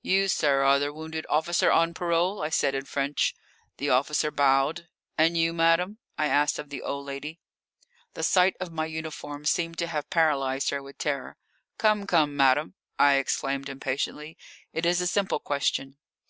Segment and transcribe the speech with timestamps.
[0.00, 3.34] "You, sir, are the wounded officer on parole?" I said in French.
[3.76, 4.88] The officer bowed.
[5.18, 7.38] "And you, madame?" I asked of the old lady.
[8.14, 11.36] The sight of my uniform seemed to have paralysed her with terror.
[11.76, 14.38] "Come, come, madame," I exclaimed impatiently;
[14.72, 15.98] "it is a simple question."